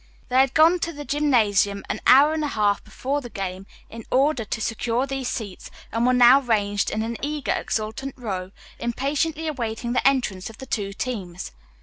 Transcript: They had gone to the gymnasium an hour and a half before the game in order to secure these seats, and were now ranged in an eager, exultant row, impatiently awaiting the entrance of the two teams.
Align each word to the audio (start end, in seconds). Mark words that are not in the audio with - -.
They 0.29 0.37
had 0.39 0.55
gone 0.55 0.79
to 0.79 0.91
the 0.91 1.05
gymnasium 1.05 1.85
an 1.87 1.99
hour 2.07 2.33
and 2.33 2.43
a 2.43 2.47
half 2.47 2.83
before 2.83 3.21
the 3.21 3.29
game 3.29 3.67
in 3.87 4.03
order 4.09 4.43
to 4.43 4.59
secure 4.59 5.05
these 5.05 5.29
seats, 5.29 5.69
and 5.91 6.07
were 6.07 6.11
now 6.11 6.41
ranged 6.41 6.89
in 6.89 7.03
an 7.03 7.17
eager, 7.21 7.51
exultant 7.51 8.15
row, 8.17 8.49
impatiently 8.79 9.47
awaiting 9.47 9.93
the 9.93 10.07
entrance 10.07 10.49
of 10.49 10.57
the 10.57 10.65
two 10.65 10.91
teams. 10.91 11.51